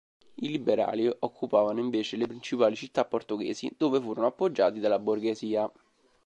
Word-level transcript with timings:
I 0.39 0.47
liberali 0.47 1.07
occupavano 1.19 1.79
invece 1.79 2.15
le 2.15 2.25
principali 2.25 2.75
città 2.75 3.05
portoghesi, 3.05 3.71
dove 3.77 4.01
furono 4.01 4.25
appoggiati 4.25 4.79
dalla 4.79 4.97
borghesia. 4.97 5.71